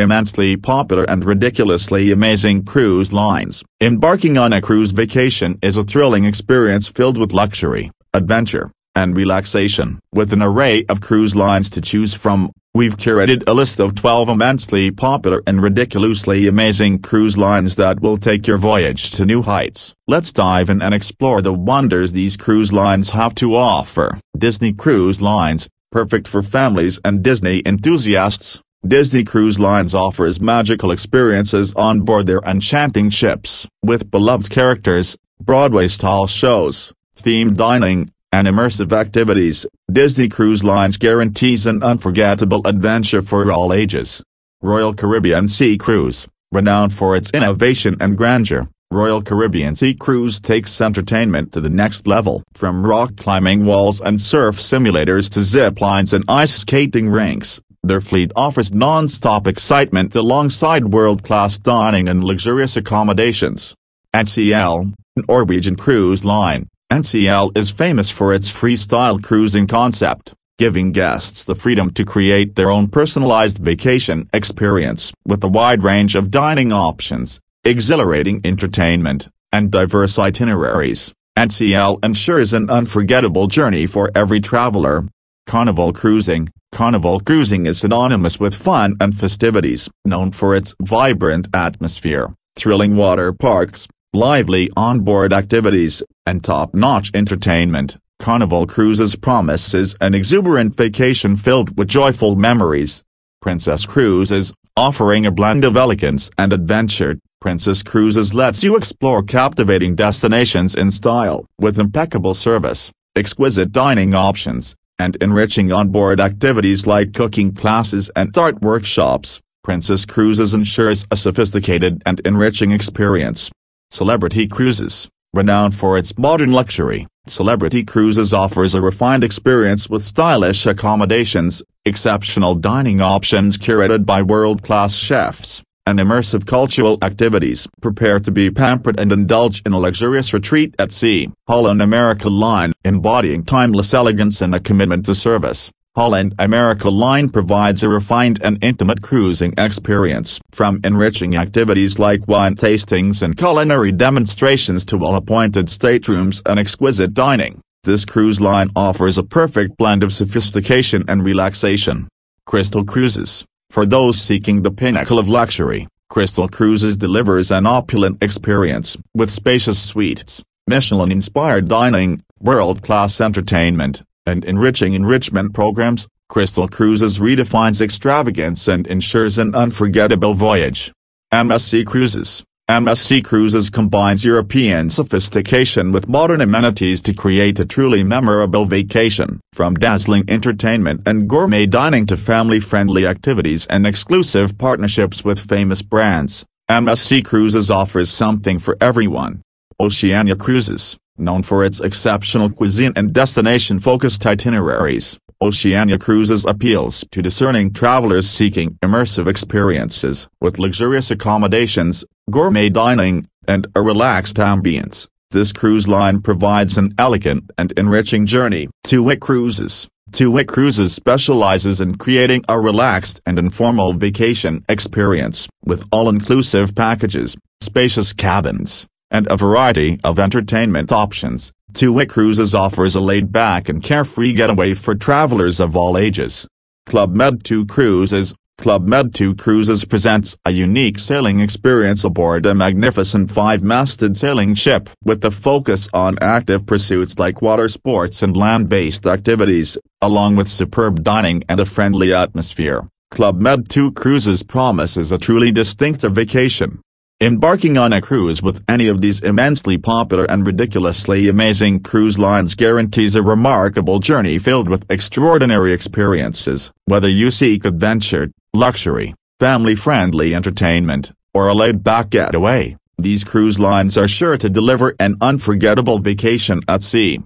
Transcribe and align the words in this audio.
immensely 0.00 0.56
popular 0.56 1.04
and 1.04 1.24
ridiculously 1.24 2.10
amazing 2.10 2.64
cruise 2.64 3.12
lines. 3.12 3.62
Embarking 3.80 4.36
on 4.36 4.52
a 4.52 4.60
cruise 4.60 4.90
vacation 4.90 5.58
is 5.62 5.76
a 5.76 5.84
thrilling 5.84 6.24
experience 6.24 6.88
filled 6.88 7.18
with 7.18 7.32
luxury, 7.32 7.90
adventure, 8.12 8.72
and 8.94 9.16
relaxation. 9.16 10.00
With 10.12 10.32
an 10.32 10.42
array 10.42 10.84
of 10.88 11.00
cruise 11.00 11.36
lines 11.36 11.70
to 11.70 11.80
choose 11.80 12.14
from, 12.14 12.50
we've 12.74 12.96
curated 12.96 13.44
a 13.46 13.54
list 13.54 13.78
of 13.78 13.94
12 13.94 14.28
immensely 14.28 14.90
popular 14.90 15.42
and 15.46 15.62
ridiculously 15.62 16.48
amazing 16.48 17.00
cruise 17.00 17.38
lines 17.38 17.76
that 17.76 18.00
will 18.00 18.18
take 18.18 18.46
your 18.46 18.58
voyage 18.58 19.10
to 19.12 19.24
new 19.24 19.42
heights. 19.42 19.94
Let's 20.08 20.32
dive 20.32 20.70
in 20.70 20.82
and 20.82 20.94
explore 20.94 21.40
the 21.42 21.54
wonders 21.54 22.12
these 22.12 22.36
cruise 22.36 22.72
lines 22.72 23.10
have 23.10 23.34
to 23.36 23.54
offer. 23.54 24.18
Disney 24.36 24.72
Cruise 24.72 25.20
Lines, 25.20 25.68
perfect 25.92 26.26
for 26.26 26.42
families 26.42 27.00
and 27.04 27.22
Disney 27.22 27.62
enthusiasts. 27.66 28.60
Disney 28.86 29.24
Cruise 29.24 29.60
Lines 29.60 29.94
offers 29.94 30.40
magical 30.40 30.90
experiences 30.90 31.74
on 31.74 32.00
board 32.00 32.26
their 32.26 32.40
enchanting 32.40 33.10
ships. 33.10 33.68
With 33.82 34.10
beloved 34.10 34.48
characters, 34.48 35.18
Broadway-style 35.38 36.26
shows, 36.28 36.94
themed 37.14 37.56
dining, 37.56 38.10
and 38.32 38.48
immersive 38.48 38.90
activities, 38.90 39.66
Disney 39.92 40.30
Cruise 40.30 40.64
Lines 40.64 40.96
guarantees 40.96 41.66
an 41.66 41.82
unforgettable 41.82 42.66
adventure 42.66 43.20
for 43.20 43.52
all 43.52 43.74
ages. 43.74 44.22
Royal 44.62 44.94
Caribbean 44.94 45.46
Sea 45.46 45.76
Cruise, 45.76 46.26
renowned 46.50 46.94
for 46.94 47.14
its 47.14 47.30
innovation 47.32 47.98
and 48.00 48.16
grandeur, 48.16 48.66
Royal 48.90 49.20
Caribbean 49.20 49.74
Sea 49.74 49.92
Cruise 49.92 50.40
takes 50.40 50.80
entertainment 50.80 51.52
to 51.52 51.60
the 51.60 51.70
next 51.70 52.06
level. 52.06 52.42
From 52.54 52.86
rock 52.86 53.16
climbing 53.16 53.66
walls 53.66 54.00
and 54.00 54.18
surf 54.18 54.56
simulators 54.56 55.30
to 55.32 55.42
zip 55.42 55.82
lines 55.82 56.14
and 56.14 56.24
ice 56.28 56.54
skating 56.54 57.10
rinks, 57.10 57.60
their 57.82 58.00
fleet 58.00 58.30
offers 58.36 58.72
non-stop 58.72 59.46
excitement 59.46 60.14
alongside 60.14 60.92
world-class 60.92 61.58
dining 61.58 62.08
and 62.08 62.22
luxurious 62.22 62.76
accommodations. 62.76 63.74
NCL, 64.14 64.92
Norwegian 65.28 65.76
Cruise 65.76 66.24
Line, 66.24 66.68
NCL 66.92 67.56
is 67.56 67.70
famous 67.70 68.10
for 68.10 68.34
its 68.34 68.50
freestyle 68.50 69.22
cruising 69.22 69.66
concept, 69.66 70.34
giving 70.58 70.92
guests 70.92 71.44
the 71.44 71.54
freedom 71.54 71.90
to 71.90 72.04
create 72.04 72.54
their 72.54 72.70
own 72.70 72.88
personalized 72.88 73.58
vacation 73.58 74.28
experience. 74.32 75.12
With 75.24 75.42
a 75.42 75.48
wide 75.48 75.82
range 75.82 76.14
of 76.14 76.30
dining 76.30 76.72
options, 76.72 77.40
exhilarating 77.64 78.40
entertainment, 78.44 79.28
and 79.52 79.70
diverse 79.70 80.18
itineraries, 80.18 81.12
NCL 81.38 82.04
ensures 82.04 82.52
an 82.52 82.68
unforgettable 82.68 83.46
journey 83.46 83.86
for 83.86 84.10
every 84.14 84.40
traveler. 84.40 85.06
Carnival 85.50 85.92
Cruising 85.92 86.48
Carnival 86.70 87.18
cruising 87.18 87.66
is 87.66 87.80
synonymous 87.80 88.38
with 88.38 88.54
fun 88.54 88.94
and 89.00 89.12
festivities, 89.12 89.90
known 90.04 90.30
for 90.30 90.54
its 90.54 90.76
vibrant 90.80 91.48
atmosphere, 91.52 92.32
thrilling 92.54 92.94
water 92.94 93.32
parks, 93.32 93.88
lively 94.12 94.70
onboard 94.76 95.32
activities, 95.32 96.04
and 96.24 96.44
top-notch 96.44 97.10
entertainment. 97.14 97.96
Carnival 98.20 98.64
Cruises 98.64 99.16
promises 99.16 99.96
an 100.00 100.14
exuberant 100.14 100.76
vacation 100.76 101.34
filled 101.34 101.76
with 101.76 101.88
joyful 101.88 102.36
memories. 102.36 103.02
Princess 103.42 103.86
Cruises, 103.86 104.52
offering 104.76 105.26
a 105.26 105.32
blend 105.32 105.64
of 105.64 105.76
elegance 105.76 106.30
and 106.38 106.52
adventure, 106.52 107.18
Princess 107.40 107.82
Cruises 107.82 108.32
lets 108.32 108.62
you 108.62 108.76
explore 108.76 109.24
captivating 109.24 109.96
destinations 109.96 110.76
in 110.76 110.92
style. 110.92 111.44
With 111.58 111.76
impeccable 111.76 112.34
service, 112.34 112.92
exquisite 113.16 113.72
dining 113.72 114.14
options, 114.14 114.76
and 115.00 115.16
enriching 115.22 115.72
onboard 115.72 116.20
activities 116.20 116.86
like 116.86 117.14
cooking 117.14 117.54
classes 117.54 118.10
and 118.14 118.36
art 118.36 118.60
workshops, 118.60 119.40
Princess 119.64 120.04
Cruises 120.04 120.52
ensures 120.52 121.06
a 121.10 121.16
sophisticated 121.16 122.02
and 122.04 122.20
enriching 122.20 122.70
experience. 122.70 123.50
Celebrity 123.90 124.46
Cruises, 124.46 125.08
renowned 125.32 125.74
for 125.74 125.96
its 125.96 126.18
modern 126.18 126.52
luxury, 126.52 127.06
Celebrity 127.26 127.82
Cruises 127.82 128.34
offers 128.34 128.74
a 128.74 128.82
refined 128.82 129.24
experience 129.24 129.88
with 129.88 130.04
stylish 130.04 130.66
accommodations, 130.66 131.62
exceptional 131.86 132.54
dining 132.54 133.00
options 133.00 133.56
curated 133.56 134.04
by 134.04 134.20
world-class 134.20 134.96
chefs, 134.96 135.62
and 135.90 135.98
immersive 135.98 136.46
cultural 136.46 136.96
activities. 137.02 137.66
Prepare 137.82 138.20
to 138.20 138.30
be 138.30 138.50
pampered 138.50 138.98
and 138.98 139.10
indulge 139.10 139.60
in 139.66 139.72
a 139.72 139.78
luxurious 139.78 140.32
retreat 140.32 140.74
at 140.78 140.92
sea. 140.92 141.28
Holland 141.48 141.82
America 141.82 142.28
Line, 142.28 142.72
embodying 142.84 143.44
timeless 143.44 143.92
elegance 143.92 144.40
and 144.40 144.54
a 144.54 144.60
commitment 144.60 145.04
to 145.06 145.14
service. 145.14 145.70
Holland 145.96 146.36
America 146.38 146.88
Line 146.88 147.28
provides 147.28 147.82
a 147.82 147.88
refined 147.88 148.40
and 148.44 148.62
intimate 148.62 149.02
cruising 149.02 149.52
experience. 149.58 150.40
From 150.52 150.80
enriching 150.84 151.34
activities 151.36 151.98
like 151.98 152.28
wine 152.28 152.54
tastings 152.54 153.20
and 153.20 153.36
culinary 153.36 153.90
demonstrations 153.90 154.84
to 154.86 154.96
well-appointed 154.96 155.68
staterooms 155.68 156.40
and 156.46 156.60
exquisite 156.60 157.12
dining, 157.12 157.60
this 157.82 158.04
cruise 158.04 158.40
line 158.40 158.70
offers 158.76 159.18
a 159.18 159.24
perfect 159.24 159.76
blend 159.76 160.04
of 160.04 160.12
sophistication 160.12 161.04
and 161.08 161.24
relaxation. 161.24 162.08
Crystal 162.46 162.84
Cruises 162.84 163.44
for 163.70 163.86
those 163.86 164.20
seeking 164.20 164.62
the 164.62 164.70
pinnacle 164.70 165.18
of 165.18 165.28
luxury, 165.28 165.86
Crystal 166.08 166.48
Cruises 166.48 166.96
delivers 166.96 167.52
an 167.52 167.66
opulent 167.66 168.20
experience 168.20 168.96
with 169.14 169.30
spacious 169.30 169.80
suites, 169.80 170.42
Michelin-inspired 170.66 171.68
dining, 171.68 172.24
world-class 172.40 173.20
entertainment, 173.20 174.02
and 174.26 174.44
enriching 174.44 174.92
enrichment 174.92 175.54
programs. 175.54 176.08
Crystal 176.28 176.66
Cruises 176.66 177.20
redefines 177.20 177.80
extravagance 177.80 178.66
and 178.66 178.88
ensures 178.88 179.38
an 179.38 179.54
unforgettable 179.54 180.34
voyage. 180.34 180.92
MSC 181.32 181.86
Cruises 181.86 182.42
MSC 182.70 183.24
Cruises 183.24 183.68
combines 183.68 184.24
European 184.24 184.90
sophistication 184.90 185.90
with 185.90 186.06
modern 186.06 186.40
amenities 186.40 187.02
to 187.02 187.12
create 187.12 187.58
a 187.58 187.64
truly 187.64 188.04
memorable 188.04 188.64
vacation. 188.64 189.40
From 189.52 189.74
dazzling 189.74 190.22
entertainment 190.28 191.00
and 191.04 191.28
gourmet 191.28 191.66
dining 191.66 192.06
to 192.06 192.16
family-friendly 192.16 193.08
activities 193.08 193.66
and 193.66 193.88
exclusive 193.88 194.56
partnerships 194.56 195.24
with 195.24 195.40
famous 195.40 195.82
brands, 195.82 196.44
MSC 196.70 197.24
Cruises 197.24 197.72
offers 197.72 198.08
something 198.08 198.60
for 198.60 198.76
everyone. 198.80 199.42
Oceania 199.80 200.36
Cruises, 200.36 200.96
known 201.18 201.42
for 201.42 201.64
its 201.64 201.80
exceptional 201.80 202.50
cuisine 202.50 202.92
and 202.94 203.12
destination-focused 203.12 204.24
itineraries, 204.24 205.18
Oceania 205.42 205.98
Cruises 205.98 206.44
appeals 206.44 207.02
to 207.10 207.22
discerning 207.22 207.72
travelers 207.72 208.28
seeking 208.28 208.76
immersive 208.82 209.26
experiences 209.26 210.28
with 210.38 210.58
luxurious 210.58 211.10
accommodations, 211.10 212.04
gourmet 212.30 212.68
dining, 212.68 213.28
and 213.46 213.66
a 213.74 213.82
relaxed 213.82 214.36
ambience. 214.36 215.08
This 215.30 215.52
cruise 215.52 215.86
line 215.86 216.22
provides 216.22 216.76
an 216.76 216.94
elegant 216.98 217.50
and 217.56 217.72
enriching 217.76 218.26
journey. 218.26 218.68
Two-Wick 218.84 219.20
Cruises 219.20 219.88
Two-Wick 220.12 220.48
Cruises 220.48 220.92
specializes 220.92 221.80
in 221.80 221.96
creating 221.96 222.44
a 222.48 222.58
relaxed 222.58 223.20
and 223.24 223.38
informal 223.38 223.92
vacation 223.92 224.64
experience, 224.68 225.48
with 225.64 225.84
all-inclusive 225.92 226.74
packages, 226.74 227.36
spacious 227.60 228.12
cabins, 228.12 228.86
and 229.12 229.30
a 229.30 229.36
variety 229.36 230.00
of 230.02 230.18
entertainment 230.18 230.90
options. 230.90 231.52
Two-Wick 231.74 232.08
Cruises 232.08 232.56
offers 232.56 232.96
a 232.96 233.00
laid-back 233.00 233.68
and 233.68 233.82
carefree 233.82 234.32
getaway 234.32 234.74
for 234.74 234.96
travelers 234.96 235.60
of 235.60 235.76
all 235.76 235.96
ages. 235.96 236.48
Club 236.86 237.14
Med 237.14 237.44
2 237.44 237.66
Cruises 237.66 238.34
Club 238.60 238.86
Med 238.86 239.14
2 239.14 239.36
Cruises 239.36 239.86
presents 239.86 240.36
a 240.44 240.50
unique 240.50 240.98
sailing 240.98 241.40
experience 241.40 242.04
aboard 242.04 242.44
a 242.44 242.54
magnificent 242.54 243.30
five-masted 243.30 244.18
sailing 244.18 244.54
ship 244.54 244.90
with 245.02 245.24
a 245.24 245.30
focus 245.30 245.88
on 245.94 246.18
active 246.20 246.66
pursuits 246.66 247.18
like 247.18 247.40
water 247.40 247.70
sports 247.70 248.22
and 248.22 248.36
land-based 248.36 249.06
activities, 249.06 249.78
along 250.02 250.36
with 250.36 250.46
superb 250.46 251.02
dining 251.02 251.42
and 251.48 251.58
a 251.58 251.64
friendly 251.64 252.12
atmosphere. 252.12 252.86
Club 253.10 253.40
Med 253.40 253.70
2 253.70 253.92
Cruises 253.92 254.42
promises 254.42 255.10
a 255.10 255.16
truly 255.16 255.50
distinctive 255.50 256.12
vacation. 256.12 256.82
Embarking 257.22 257.78
on 257.78 257.94
a 257.94 258.02
cruise 258.02 258.42
with 258.42 258.62
any 258.68 258.88
of 258.88 259.00
these 259.00 259.20
immensely 259.22 259.78
popular 259.78 260.24
and 260.24 260.46
ridiculously 260.46 261.28
amazing 261.28 261.80
cruise 261.80 262.18
lines 262.18 262.54
guarantees 262.54 263.14
a 263.14 263.22
remarkable 263.22 264.00
journey 264.00 264.38
filled 264.38 264.68
with 264.68 264.90
extraordinary 264.90 265.72
experiences. 265.72 266.72
Whether 266.86 267.08
you 267.08 267.30
seek 267.30 267.66
adventure, 267.66 268.30
luxury, 268.54 269.14
family-friendly 269.38 270.34
entertainment, 270.34 271.12
or 271.34 271.48
a 271.48 271.54
laid-back 271.54 272.10
getaway, 272.10 272.76
these 272.98 273.24
cruise 273.24 273.58
lines 273.58 273.96
are 273.96 274.08
sure 274.08 274.36
to 274.36 274.48
deliver 274.48 274.94
an 275.00 275.16
unforgettable 275.20 275.98
vacation 275.98 276.60
at 276.68 276.82
sea. 276.82 277.18